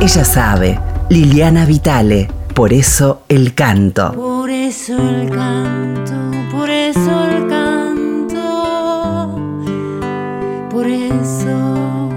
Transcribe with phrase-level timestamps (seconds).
[0.00, 0.78] Ella sabe
[1.10, 4.12] Liliana Vitale, por eso el canto.
[4.12, 6.14] Por eso el canto,
[6.50, 8.38] por eso el canto,
[10.70, 12.08] por eso,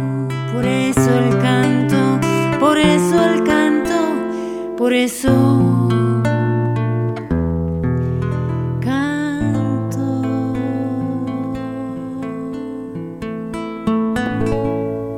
[0.53, 2.19] por eso el canto,
[2.59, 5.70] por eso el canto, por eso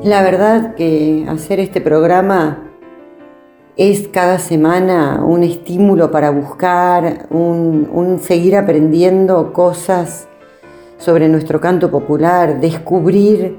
[0.03, 2.73] La verdad que hacer este programa
[3.77, 10.27] es cada semana un estímulo para buscar, un, seguir aprendiendo cosas
[10.97, 13.57] sobre nuestro canto popular, descubrir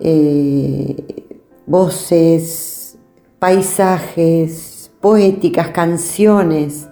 [0.00, 2.98] eh, voces,
[3.38, 6.88] paisajes, poéticas, canciones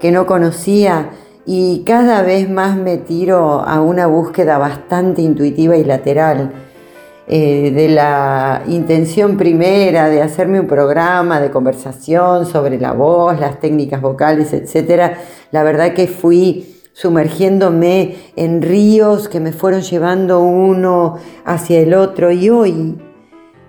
[0.00, 1.10] que no conocía
[1.44, 6.69] y cada vez más me tiro a una búsqueda bastante intuitiva y lateral
[7.32, 13.60] eh, de la intención primera de hacerme un programa de conversación sobre la voz, las
[13.60, 15.12] técnicas vocales, etc.
[15.52, 22.32] La verdad que fui sumergiéndome en ríos que me fueron llevando uno hacia el otro
[22.32, 22.98] y hoy,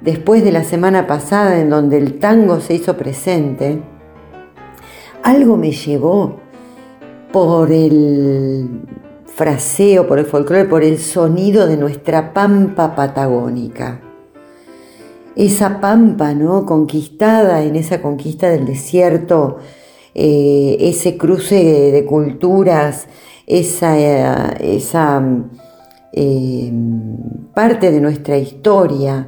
[0.01, 3.79] después de la semana pasada en donde el tango se hizo presente,
[5.21, 6.39] algo me llevó
[7.31, 9.00] por el
[9.41, 13.99] fraseo, por el folclore, por el sonido de nuestra pampa patagónica.
[15.35, 16.63] Esa pampa, ¿no?
[16.63, 19.57] Conquistada en esa conquista del desierto,
[20.13, 23.07] eh, ese cruce de culturas,
[23.47, 24.77] esa, eh,
[26.13, 26.71] eh,
[27.55, 29.27] parte de nuestra historia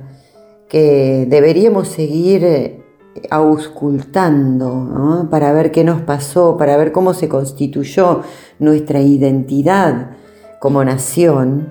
[0.69, 2.82] que deberíamos seguir
[3.29, 8.21] auscultando para ver qué nos pasó, para ver cómo se constituyó
[8.59, 10.11] nuestra identidad
[10.59, 11.69] como nación,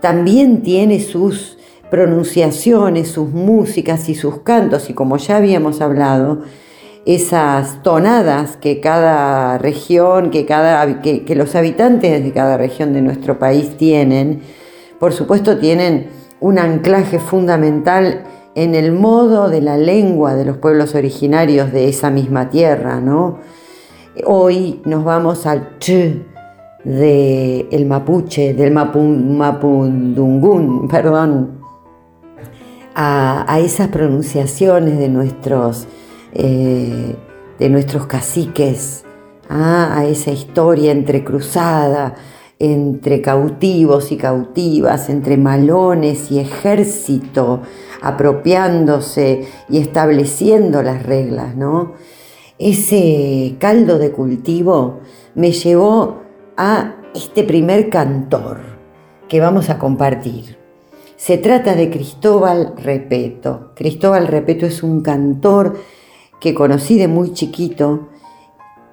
[0.00, 1.58] también tiene sus
[1.90, 6.42] pronunciaciones, sus músicas y sus cantos, y como ya habíamos hablado,
[7.06, 13.38] esas tonadas que cada región, que, cada, que los habitantes de cada región de nuestro
[13.38, 14.42] país tienen,
[15.00, 16.08] por supuesto tienen
[16.40, 22.10] un anclaje fundamental en el modo de la lengua de los pueblos originarios de esa
[22.10, 23.38] misma tierra, ¿no?
[24.24, 26.24] Hoy nos vamos al ch
[26.84, 31.58] del mapuche, del mapundungún, perdón,
[32.94, 35.86] a, a, esas pronunciaciones de nuestros,
[36.32, 37.16] eh,
[37.58, 39.04] de nuestros caciques,
[39.48, 39.96] ¿ah?
[39.96, 42.14] a esa historia entrecruzada
[42.58, 47.62] entre cautivos y cautivas, entre malones y ejército,
[48.00, 51.94] apropiándose y estableciendo las reglas, ¿no?
[52.58, 55.00] Ese caldo de cultivo
[55.34, 56.22] me llevó
[56.56, 58.60] a este primer cantor
[59.28, 60.58] que vamos a compartir.
[61.16, 63.72] Se trata de Cristóbal Repeto.
[63.74, 65.76] Cristóbal Repeto es un cantor
[66.40, 68.08] que conocí de muy chiquito,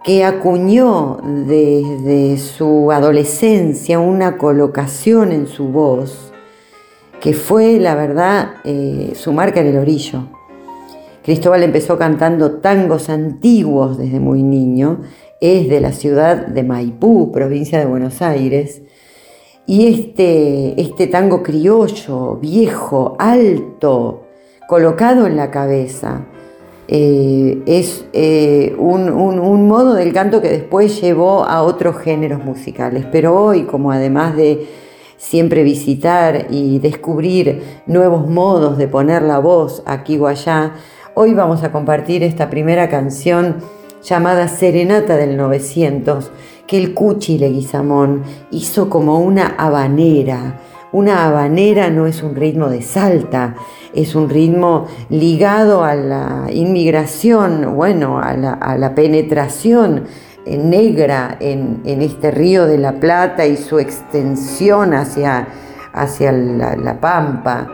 [0.04, 6.25] que acuñó desde su adolescencia una colocación en su voz
[7.26, 10.28] que fue, la verdad, eh, su marca en el orillo.
[11.24, 15.00] Cristóbal empezó cantando tangos antiguos desde muy niño,
[15.42, 18.84] es de la ciudad de Maipú, provincia de Buenos Aires,
[19.66, 24.26] y este, este tango criollo, viejo, alto,
[24.68, 26.28] colocado en la cabeza,
[26.88, 33.04] eh, es eh, un, un, modo del canto que después llevó a otros géneros musicales.
[33.12, 34.85] Pero hoy, como además de
[35.18, 40.74] siempre visitar y descubrir nuevos modos de poner la voz aquí o allá,
[41.14, 43.58] hoy vamos a compartir esta primera canción
[44.04, 46.32] llamada Serenata del 900,
[46.68, 50.60] que el Cuchi Leguizamón hizo como una habanera.
[50.92, 53.56] Una habanera no es un ritmo de salta,
[53.94, 60.06] es un ritmo ligado a la inmigración, bueno, a la, a la penetración
[60.46, 65.48] negra en, este río de la Plata y su extensión hacia,
[65.94, 67.68] hacia la, la Pampa.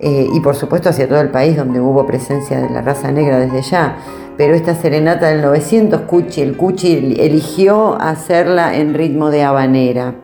[0.00, 3.38] Eh, y por supuesto hacia todo el país donde hubo presencia de la raza negra
[3.38, 3.96] desde ya.
[4.36, 10.14] Pero esta serenata del 900, Cuchi, el Cuchi eligió hacerla en ritmo de habanera.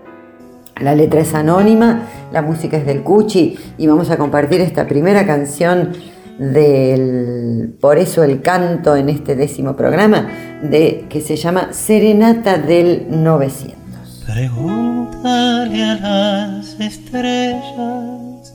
[0.80, 2.02] La letra es anónima,
[2.32, 5.92] la música es del Cuchi y vamos a compartir esta primera canción
[6.38, 10.28] del Por eso el canto en este décimo programa
[10.62, 14.24] de que se llama Serenata del 900.
[14.26, 18.54] Pregúntale a las estrellas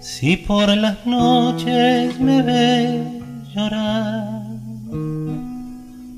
[0.00, 3.02] si por las noches me ves
[3.54, 4.42] llorar.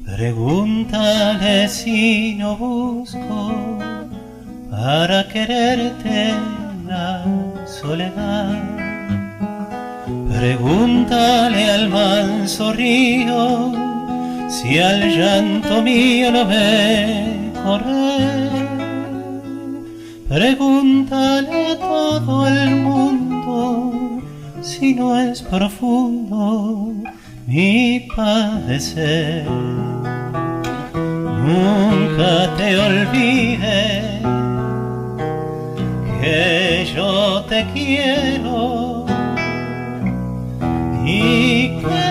[0.04, 3.78] Pregúntale si no busco
[4.70, 6.32] para quererte
[6.86, 7.24] la
[7.66, 8.77] soledad.
[10.30, 13.72] Pregúntale al manso río
[14.48, 18.50] si al llanto mío lo ve correr.
[20.28, 24.20] Pregúntale a todo el mundo
[24.60, 26.92] si no es profundo
[27.46, 29.46] mi padecer.
[31.48, 34.04] Nunca te olvides
[36.20, 38.87] que yo te quiero
[41.08, 42.07] y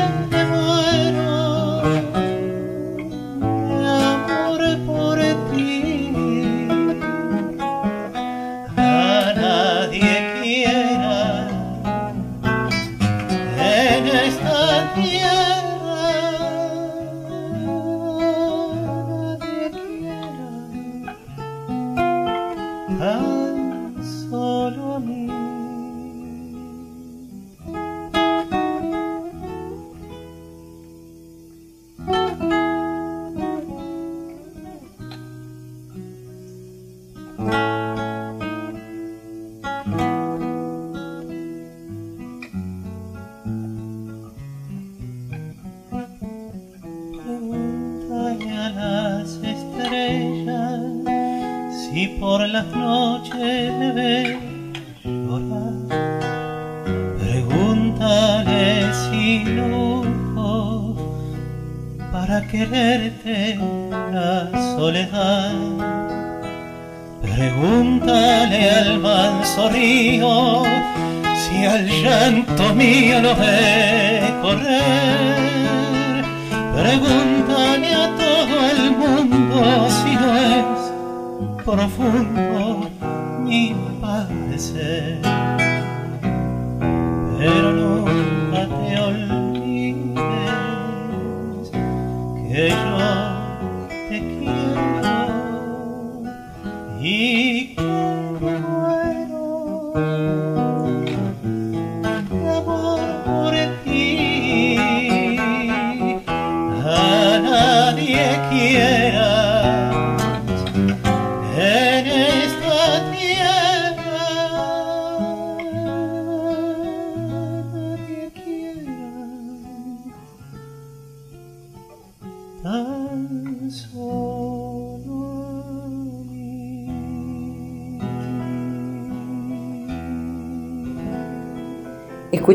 [92.78, 93.47] que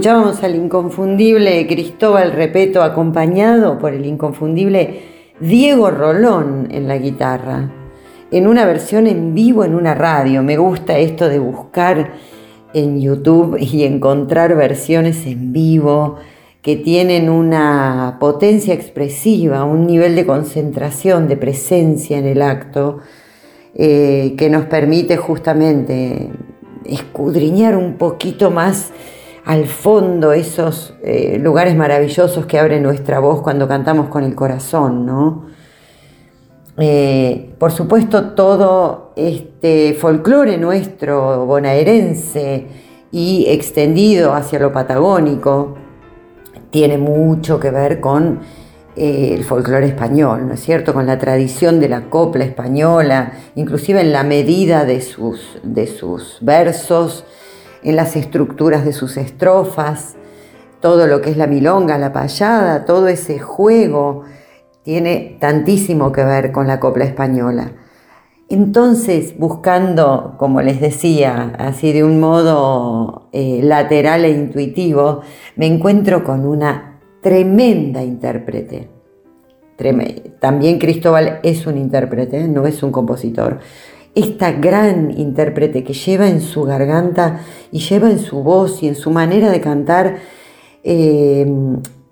[0.02, 5.00] Escuchábamos al inconfundible Cristóbal Repeto acompañado por el inconfundible
[5.38, 7.70] Diego Rolón en la guitarra,
[8.32, 10.43] en una versión en vivo en una radio.
[10.43, 12.14] Me gusta esto de buscar
[12.75, 16.16] en YouTube y encontrar versiones en vivo
[16.62, 22.98] que tienen una potencia expresiva, un nivel de concentración, de presencia en el acto,
[23.76, 26.28] eh, que nos permite justamente
[26.87, 28.90] escudriñar un poquito más
[29.44, 35.05] al fondo esos eh, lugares maravillosos que abre nuestra voz cuando cantamos con el corazón,
[35.05, 35.47] ¿no?
[36.79, 42.67] Eh, por supuesto, todo este folclore nuestro bonaerense
[43.11, 45.77] y extendido hacia lo patagónico
[46.70, 48.41] tiene mucho que ver con
[48.96, 50.94] eh, el folclore español, ¿no es cierto?
[50.94, 56.39] Con la tradición de la copla española, inclusive en la medida de sus, de sus
[56.41, 57.25] versos,
[57.82, 60.17] en las estructuras de sus estrofas,
[60.81, 64.22] todo lo que es la milonga, la payada, todo ese juego
[64.82, 67.72] tiene tantísimo que ver con la copla española.
[68.48, 75.22] Entonces, buscando, como les decía, así de un modo eh, lateral e intuitivo,
[75.56, 78.91] me encuentro con una tremenda intérprete.
[80.39, 83.58] También Cristóbal es un intérprete, no es un compositor.
[84.14, 87.40] Esta gran intérprete que lleva en su garganta
[87.70, 90.16] y lleva en su voz y en su manera de cantar
[90.84, 91.46] eh,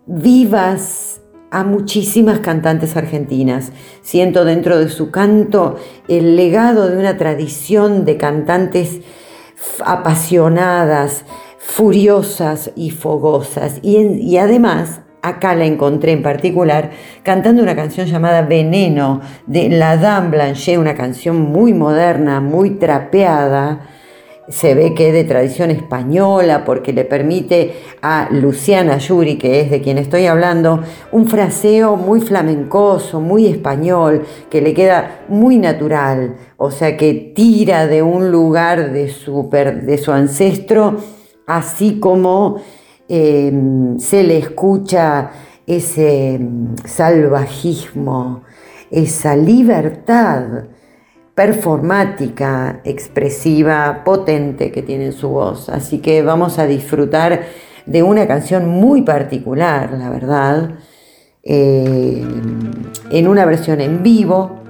[0.06, 3.72] vivas a muchísimas cantantes argentinas.
[4.02, 5.76] Siento dentro de su canto
[6.08, 9.00] el legado de una tradición de cantantes
[9.84, 11.24] apasionadas,
[11.58, 13.80] furiosas y fogosas.
[13.82, 16.90] Y además, acá la encontré en particular,
[17.22, 23.80] cantando una canción llamada Veneno de La Dame Blanchet, una canción muy moderna, muy trapeada,
[24.50, 29.70] se ve que es de tradición española porque le permite a Luciana Yuri, que es
[29.70, 36.36] de quien estoy hablando, un fraseo muy flamencoso, muy español, que le queda muy natural,
[36.56, 40.96] o sea que tira de un lugar de su, de su ancestro,
[41.46, 42.60] así como
[43.12, 43.52] eh,
[43.98, 45.32] se le escucha
[45.66, 48.44] ese mm, salvajismo,
[48.88, 50.68] esa libertad
[51.34, 55.68] performática, expresiva, potente que tiene en su voz.
[55.68, 57.46] Así que vamos a disfrutar
[57.84, 60.74] de una canción muy particular, la verdad,
[61.42, 62.24] eh,
[63.10, 64.60] en una versión en vivo.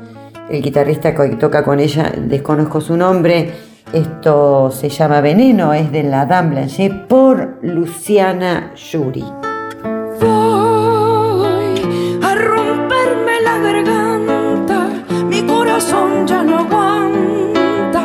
[0.49, 3.53] El guitarrista que toca con ella, desconozco su nombre,
[3.93, 9.25] esto se llama Veneno, es de la Dame Blanche por Luciana Yuri.
[16.27, 18.03] ya no aguanta.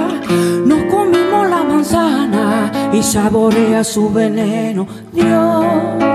[0.66, 4.88] Nos comimos la manzana y saborea su veneno.
[5.12, 5.66] Dios,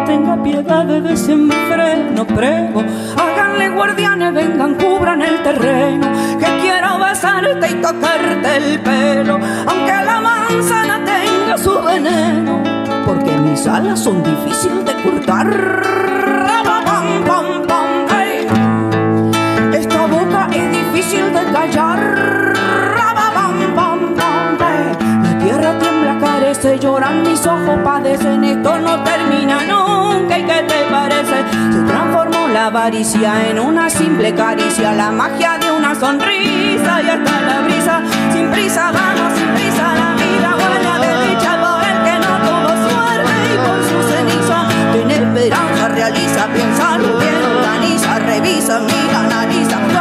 [0.06, 2.82] tenga piedad de desenfreno, prego.
[3.16, 6.08] Háganle guardianes, vengan, cubran el terreno.
[6.38, 6.59] Que
[6.98, 9.38] besarte y tocarte el pelo.
[9.66, 12.62] Aunque la manzana tenga su veneno.
[13.06, 16.20] Porque mis alas son difíciles de cortar.
[20.92, 22.54] difícil de callar.
[25.22, 30.38] La tierra tiembla, carece, lloran mis ojos, padecen, esto no termina nunca.
[30.38, 31.44] ¿Y qué te parece?
[31.72, 35.59] Se transformó la avaricia en una simple caricia, la magia de
[36.00, 38.02] sonrisa y hasta la brisa.
[38.32, 42.72] Sin prisa, vamos, sin prisa, la vida buena de dicha por el que no tuvo
[42.88, 44.58] suerte y con su ceniza.
[44.92, 50.00] Tiene esperanza, realiza, piensa bien, organiza, revisa, mira, analiza, porque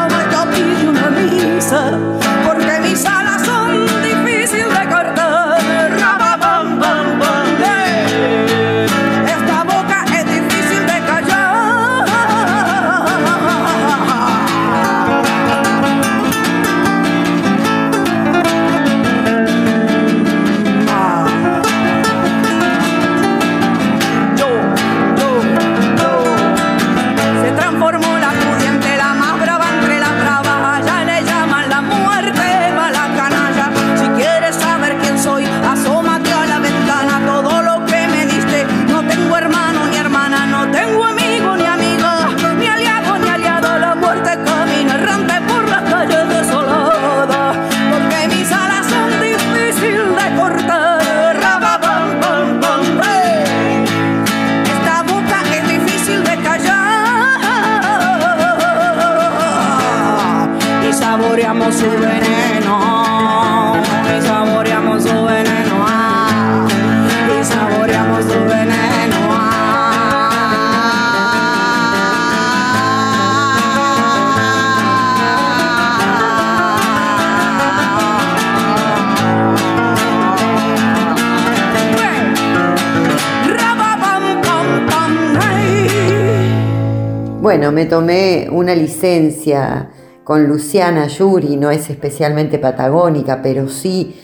[87.50, 89.90] Bueno, me tomé una licencia
[90.24, 94.22] con Luciana Yuri, no es especialmente patagónica, pero sí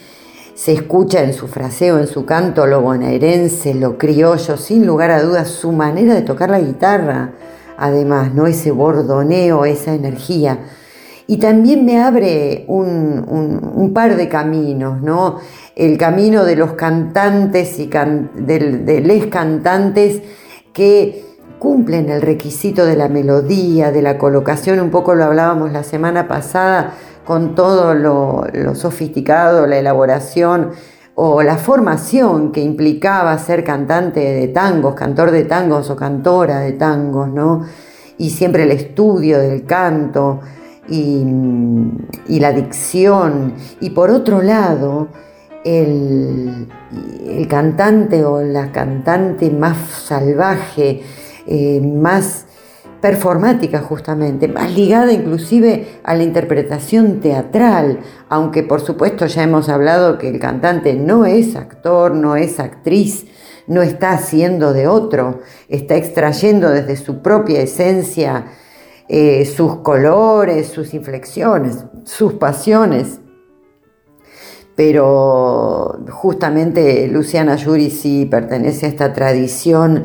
[0.54, 5.22] se escucha en su fraseo, en su canto, lo bonaerense, lo criollo, sin lugar a
[5.22, 7.32] dudas, su manera de tocar la guitarra,
[7.76, 8.46] además, ¿no?
[8.46, 10.60] Ese bordoneo, esa energía.
[11.26, 15.40] Y también me abre un, par de caminos, ¿no?
[15.74, 20.22] El camino de los cantantes y can- del- de les cantantes
[20.72, 21.26] que
[21.58, 26.28] cumplen el requisito de la melodía, de la colocación, un poco lo hablábamos la semana
[26.28, 26.92] pasada
[27.24, 28.44] con todo lo,
[28.74, 30.70] sofisticado, la elaboración
[31.14, 36.72] o la formación que implicaba ser cantante de tangos, cantor de tangos o cantora de
[36.72, 37.64] tangos, ¿no?
[38.18, 40.40] Y siempre el estudio del canto
[40.88, 41.24] y,
[42.28, 43.54] y la dicción.
[43.80, 45.08] Y por otro lado,
[45.64, 46.68] el
[47.48, 51.02] cantante o la cantante más salvaje,
[51.46, 52.46] eh, más
[53.00, 60.18] performática justamente, más ligada inclusive a la interpretación teatral, aunque por supuesto ya hemos hablado
[60.18, 63.26] que el cantante no es actor, no es actriz,
[63.66, 68.46] no está haciendo de otro, está extrayendo desde su propia esencia
[69.08, 73.20] eh, sus colores, sus inflexiones, sus pasiones.
[74.74, 80.04] Pero justamente Luciana Yuri sí pertenece a esta tradición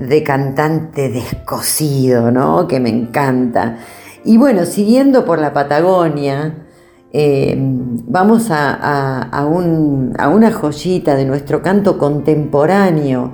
[0.00, 2.66] de cantante descosido, ¿no?
[2.66, 3.78] Que me encanta.
[4.24, 6.66] Y bueno, siguiendo por la Patagonia,
[7.12, 13.32] eh, vamos a, una joyita de nuestro canto contemporáneo.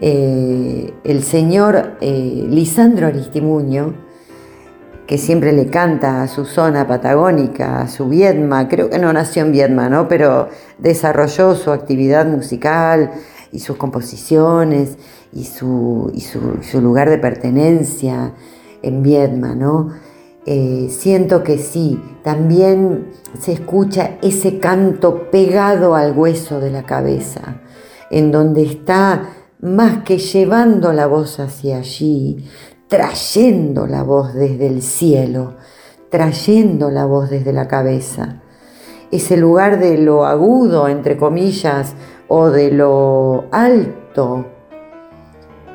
[0.00, 3.94] Eh, el señor eh, Lisandro Aristimuño,
[5.06, 9.42] que siempre le canta a su zona patagónica, a su Viedma, creo que no nació
[9.42, 10.08] en Viedma, ¿no?
[10.08, 13.12] pero desarrolló su actividad musical
[13.52, 14.96] y sus composiciones
[15.34, 16.12] y su,
[16.62, 18.34] su lugar de pertenencia
[18.82, 19.90] en Viedma, ¿no?
[20.46, 27.62] Eh, siento que sí, también se escucha ese canto pegado al hueso de la cabeza,
[28.10, 32.44] en donde está más que llevando la voz hacia allí,
[32.88, 35.54] trayendo la voz desde el cielo,
[36.10, 38.42] trayendo la voz desde la cabeza.
[39.10, 41.94] Ese lugar de lo agudo, entre comillas,
[42.28, 44.53] o de lo alto,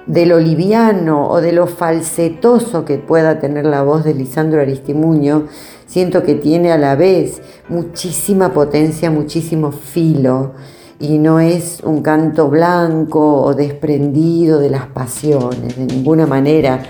[0.09, 5.45] de lo liviano o de lo falsetoso que pueda tener la voz de Lisandro Aristimuño,
[5.85, 10.53] siento que tiene a la vez muchísima potencia, muchísimo filo,
[10.99, 16.81] y no es un canto blanco o desprendido de las pasiones, de ninguna manera.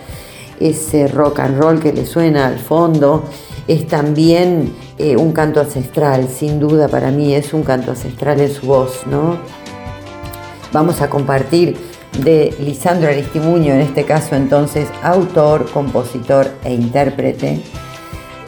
[0.58, 3.24] Ese rock and roll que le suena al fondo
[3.68, 8.50] es también eh, un canto ancestral, sin duda para mí es un canto ancestral en
[8.50, 9.38] su voz, ¿no?
[10.72, 17.62] Vamos a compartir de Lisandro Aristimuño, en este caso entonces autor, compositor e intérprete,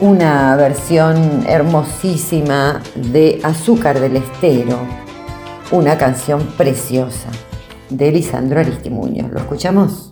[0.00, 4.78] una versión hermosísima de Azúcar del Estero,
[5.70, 7.28] una canción preciosa
[7.88, 9.28] de Lisandro Aristimuño.
[9.32, 10.11] ¿Lo escuchamos?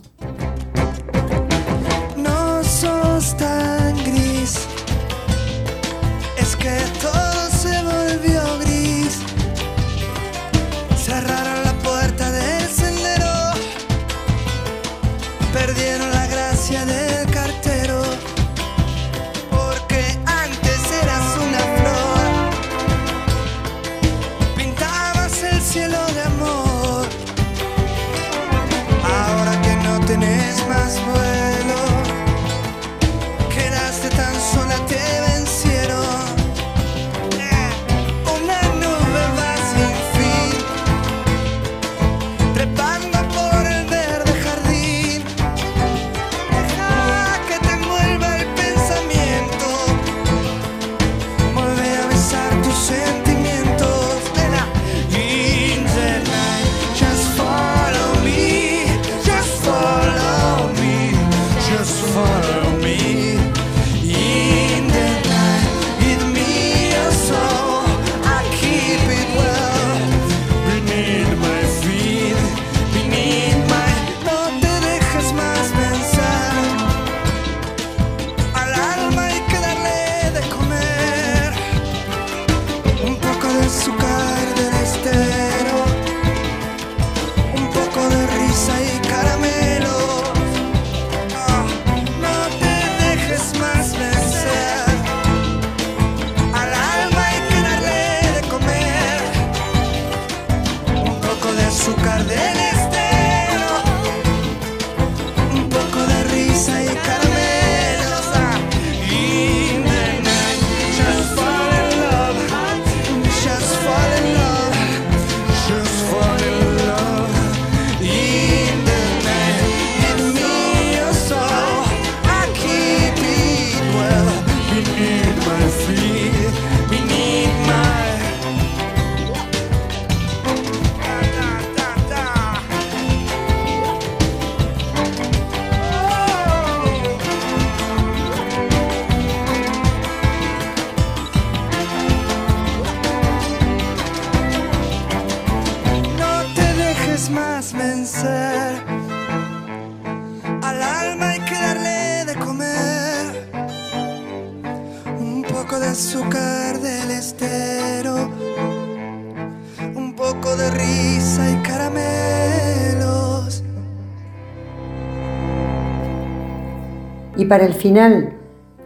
[167.35, 168.37] Y para el final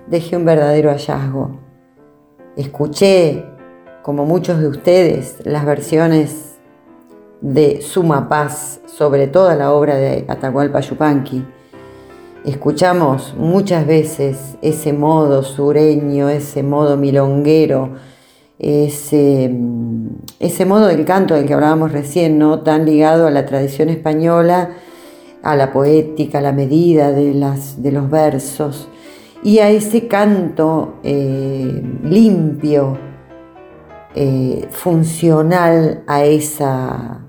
[0.08, 1.60] dejé un verdadero hallazgo.
[2.56, 3.46] Escuché,
[4.02, 6.56] como muchos de ustedes, las versiones
[7.42, 11.46] de Suma Paz sobre toda la obra de Atahualpa Yupanqui.
[12.46, 17.96] Escuchamos muchas veces ese modo sureño, ese modo milonguero,
[18.60, 19.52] ese,
[20.40, 22.62] ese modo del canto del que hablábamos recién, ¿no?
[22.62, 24.70] tan ligado a la tradición española
[25.46, 28.90] a la poética, a la medida de, las, de los versos.
[29.44, 32.98] y a ese canto eh, limpio,
[34.16, 37.26] eh, funcional a esa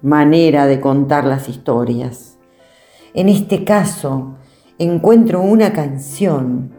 [0.00, 2.29] manera de contar las historias.
[3.12, 4.36] En este caso,
[4.78, 6.70] encuentro una canción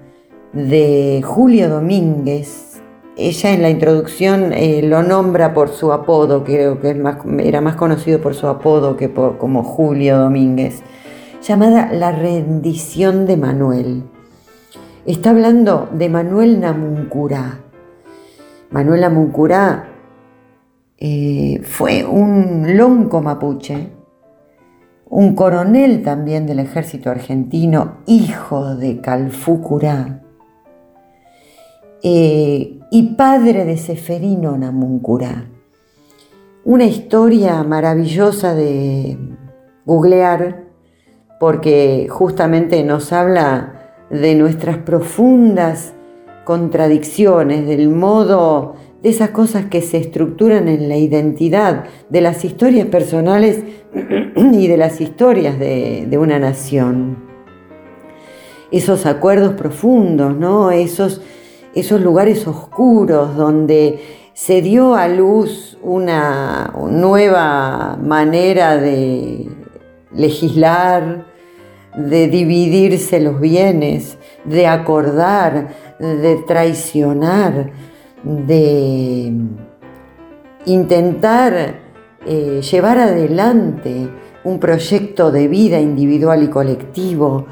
[0.53, 2.81] de Julio Domínguez.
[3.17, 6.95] Ella en la introducción eh, lo nombra por su apodo, creo que
[7.39, 10.81] era más conocido por su apodo que como Julio Domínguez,
[11.41, 14.03] llamada La rendición de Manuel.
[15.05, 17.59] Está hablando de Manuel Namuncurá.
[18.69, 19.89] Manuel Namuncurá
[20.97, 23.89] eh, fue un lonco mapuche,
[25.11, 30.21] un coronel también del ejército argentino, hijo de Calfucurá,
[32.01, 35.49] eh, y padre de Seferino Namuncurá.
[36.63, 39.17] Una historia maravillosa de
[39.85, 40.63] googlear
[41.41, 45.93] porque justamente nos habla de nuestras profundas
[46.45, 52.87] contradicciones, del modo, de esas cosas que se estructuran en la identidad, de las historias
[52.87, 53.63] personales
[54.35, 57.17] y de las historias de, una nación.
[58.71, 60.71] Esos acuerdos profundos, ¿no?
[60.71, 61.21] esos,
[61.73, 63.99] esos lugares oscuros donde
[64.33, 69.49] se dio a luz una nueva manera de
[70.13, 71.25] legislar,
[71.97, 77.71] de dividirse los bienes, de acordar, de traicionar,
[78.23, 79.33] de
[80.65, 81.79] intentar
[82.25, 84.09] eh, llevar adelante
[84.43, 87.45] un proyecto de vida individual y colectivo.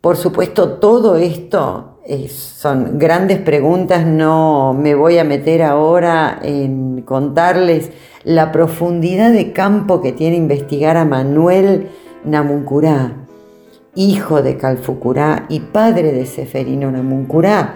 [0.00, 7.02] Por supuesto, todo esto eh, son grandes preguntas, no me voy a meter ahora en
[7.02, 7.90] contarles
[8.24, 11.88] la profundidad de campo que tiene investigar a Manuel
[12.24, 13.20] Namuncurá
[13.94, 17.74] hijo de Calfucurá y padre de Seferino Namuncurá,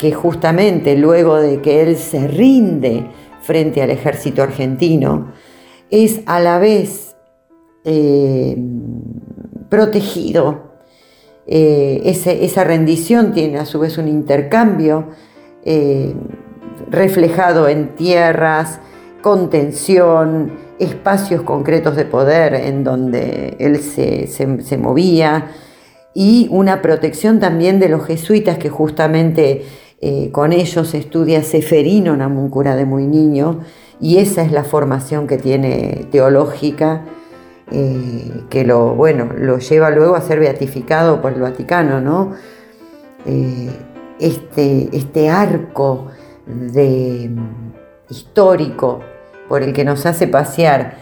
[0.00, 3.06] que justamente luego de que él se rinde
[3.42, 5.32] frente al ejército argentino,
[5.90, 7.16] es a la vez
[7.84, 8.56] eh,
[9.68, 10.70] protegido.
[11.46, 15.08] Eh, esa rendición tiene a su vez un intercambio
[15.64, 16.14] eh,
[16.88, 18.80] reflejado en tierras,
[19.20, 25.50] contención, espacios concretos de poder en donde él se, movía
[26.14, 29.62] y una protección también de los jesuitas que justamente
[30.02, 33.60] eh, con ellos estudia Seferino Namuncura de muy niño
[34.00, 37.04] y esa es la formación que tiene teológica
[37.70, 42.32] eh, que lo, bueno, lo lleva luego a ser beatificado por el Vaticano, ¿no?
[43.26, 43.70] Eh,
[44.18, 46.06] este, este arco
[46.46, 47.30] de,
[48.08, 49.00] histórico
[49.48, 50.98] por el que nos hace pasear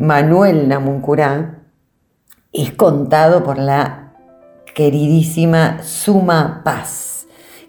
[0.00, 1.60] Manuel Namuncurá
[2.52, 4.04] es contado por la
[4.74, 7.13] queridísima Suma Paz,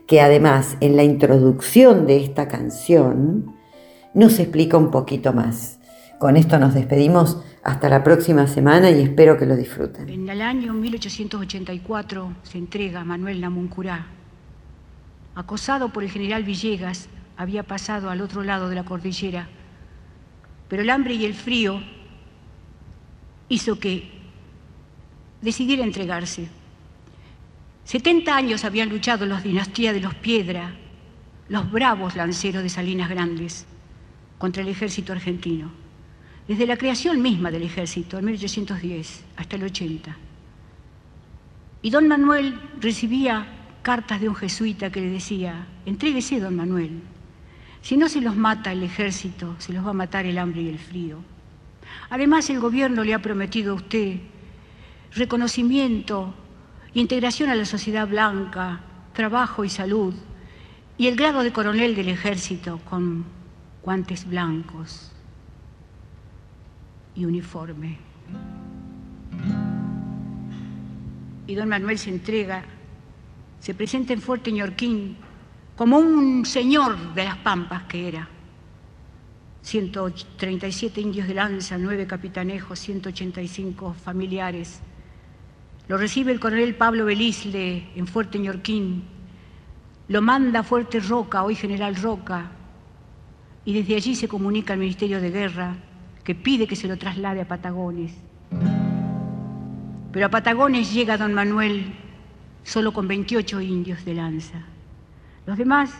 [0.08, 3.56] que además en la introducción de esta canción
[4.14, 5.80] nos explica un poquito más.
[6.20, 10.08] Con esto nos despedimos hasta la próxima semana y espero que lo disfruten.
[10.10, 14.08] En el año 1884 se entrega Manuel Namuncurá.
[15.36, 19.50] Acosado por el general Villegas, había pasado al otro lado de la cordillera
[20.68, 21.82] pero el hambre y el frío
[23.50, 24.12] hizo que
[25.42, 26.48] decidiera entregarse.
[27.86, 30.74] 70 años habían luchado las dinastías de los Piedra,
[31.50, 33.68] los bravos lanceros de Salinas Grandes,
[34.40, 35.72] contra el ejército argentino,
[36.48, 40.18] desde la creación misma del ejército, en 1810 hasta el 80.
[41.84, 43.46] Y don Manuel recibía
[43.84, 47.02] cartas de un jesuita que le decía, entréguese, don Manuel,
[47.84, 50.70] si no se los mata el ejército, se los va a matar el hambre y
[50.70, 51.20] el frío.
[52.10, 54.18] Además, el gobierno le ha prometido a usted
[55.14, 56.34] reconocimiento,
[56.96, 58.80] integración a la sociedad blanca,
[59.14, 60.14] trabajo y salud,
[60.98, 63.26] y el grado de coronel del ejército con
[63.84, 65.12] guantes blancos
[67.14, 67.98] y uniforme.
[71.48, 72.64] Y don Manuel se entrega,
[73.60, 75.18] se presenta en Fuerte Ñorquín
[75.76, 78.30] como un señor de las pampas que era.
[79.62, 84.80] 137 indios de lanza, 9 capitanejos, 185 familiares.
[85.88, 89.04] Lo recibe el coronel Pablo Belisle en Fuerte Ñorquín.
[90.08, 92.52] Lo manda a Fuerte Roca, hoy General Roca.
[93.66, 95.76] Y desde allí se comunica al Ministerio de Guerra
[96.24, 98.14] que pide que se lo traslade a Patagones.
[100.12, 101.94] Pero a Patagones llega don Manuel
[102.64, 104.64] solo con 28 indios de lanza.
[105.46, 105.94] Los demás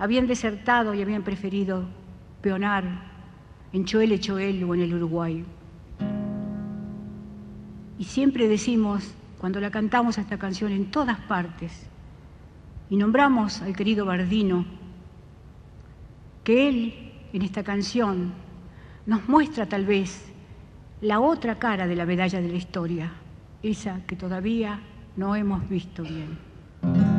[0.00, 1.84] habían desertado y habían preferido
[2.40, 2.82] peonar
[3.72, 5.44] en Choel, Choel o en el Uruguay.
[8.02, 11.86] Y siempre decimos, cuando la cantamos esta canción en todas partes
[12.90, 14.64] y nombramos al querido Bardino,
[16.42, 18.32] que él en esta canción
[19.06, 20.32] nos muestra tal vez
[21.00, 23.12] la otra cara de la medalla de la historia,
[23.62, 24.80] esa que todavía
[25.14, 27.11] no hemos visto bien.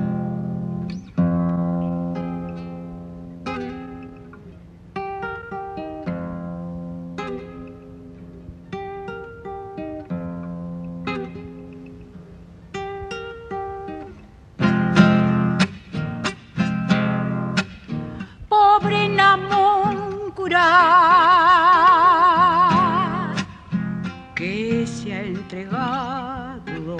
[24.35, 26.97] Que se ha entregado.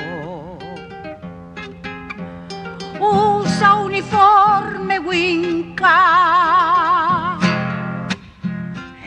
[2.99, 5.97] Usa uniforme Winca.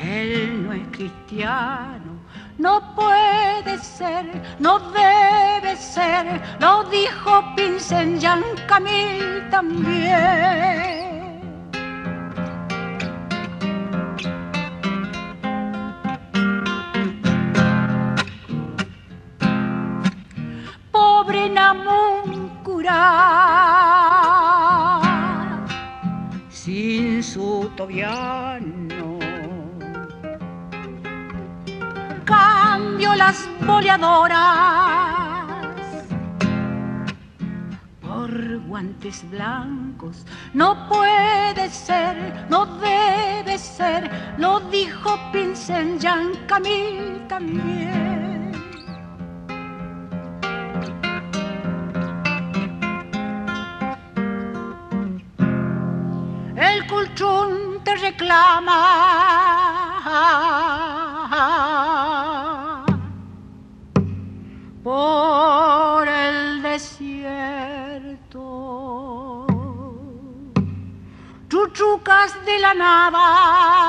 [0.00, 2.20] Él no es cristiano,
[2.58, 4.26] no puede ser,
[4.60, 10.95] no debe ser, lo dijo Vincent Jean Camille también.
[26.48, 29.18] Sin su tobiano.
[32.24, 35.46] Cambio las boleadoras
[38.00, 40.24] por guantes blancos.
[40.54, 48.15] No puede ser, no debe ser, lo dijo Vincent Jean Camille también.
[58.26, 58.82] Reclama.
[64.82, 68.36] Por el desierto,
[71.48, 73.85] chuchucas de la nava.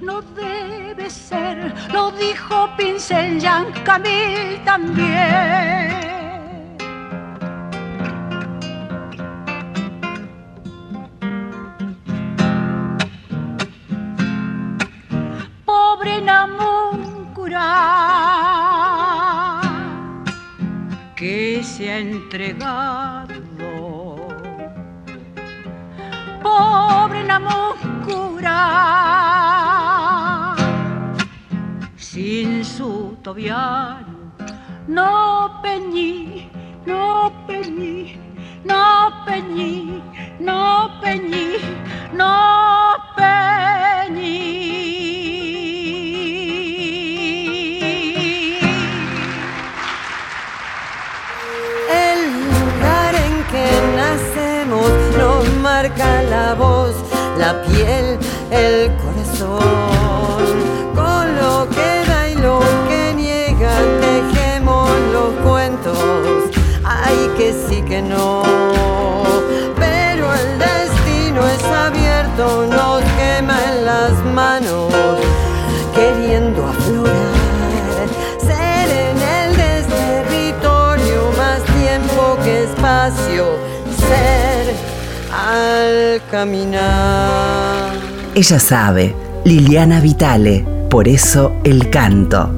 [0.00, 6.00] No debe ser, lo dijo Pincel Jean Camille también.
[15.64, 17.66] Pobre Namuncurá,
[21.16, 23.40] que se ha entregado
[26.42, 29.09] pobre Namuncurá,
[34.88, 36.50] no peñí,
[36.84, 38.18] no peñí,
[38.64, 40.02] no peñí,
[40.40, 41.56] no peñí,
[42.12, 44.40] no peñí.
[51.88, 52.18] El
[52.50, 53.66] lugar en que
[53.96, 56.96] nacemos nos marca la voz,
[57.38, 58.18] la piel,
[58.50, 60.39] el corazón.
[68.00, 68.42] Que sí que no.
[69.76, 74.92] Pero el destino es abierto, nos quema en las manos,
[75.94, 77.14] queriendo aflorar.
[78.40, 83.46] Ser en el desterritorio más tiempo que espacio.
[83.96, 84.74] Ser
[85.32, 87.92] al caminar.
[88.34, 92.50] Ella sabe, Liliana Vitale, por eso el canto.